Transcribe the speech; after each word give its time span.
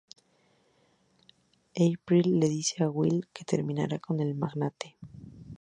April 1.75 2.39
le 2.39 2.49
dice 2.49 2.81
a 2.83 2.89
Will 2.89 3.27
que 3.31 3.43
terminará 3.45 3.99
con 3.99 4.19
el 4.19 4.33
magnate. 4.33 4.97